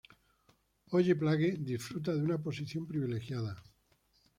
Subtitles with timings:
[0.93, 3.55] Oye-Plage disfruta de una posición privilegiada.